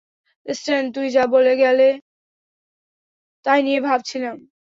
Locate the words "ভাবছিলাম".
3.81-4.37